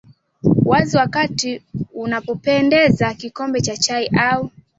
wazi 0.65 0.97
wakati 0.97 1.61
unapopendeza 1.93 3.13
kikombe 3.13 3.61
cha 3.61 3.77
chai 3.77 4.07
au 4.07 4.51